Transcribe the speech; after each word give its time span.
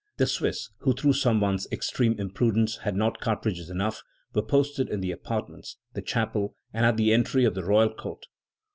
The 0.17 0.25
Swiss, 0.25 0.71
who 0.79 0.93
through 0.93 1.13
some 1.13 1.39
one's 1.39 1.67
extreme 1.71 2.15
imprudence 2.17 2.77
had 2.77 2.95
not 2.95 3.19
cartridges 3.21 3.69
enough, 3.69 4.01
were 4.33 4.41
posted 4.41 4.89
in 4.89 4.99
the 4.99 5.11
apartments, 5.11 5.77
the 5.93 6.01
chapel, 6.01 6.55
and 6.73 6.87
at 6.87 6.97
the 6.97 7.13
entry 7.13 7.45
of 7.45 7.53
the 7.53 7.63
Royal 7.63 7.93
Court. 7.93 8.25